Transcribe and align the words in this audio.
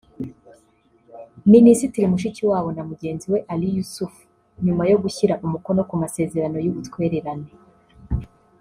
Minisitiri 1.53 2.05
Mushikiwabo 2.11 2.69
na 2.75 2.83
mugenzi 2.89 3.25
we 3.33 3.39
Ali 3.53 3.67
Youssouf 3.75 4.13
nyuma 4.65 4.83
yo 4.91 4.97
gushyira 5.03 5.33
umukono 5.45 5.81
ku 5.89 5.95
masezerano 6.03 6.57
y’ubutwererane 6.65 7.49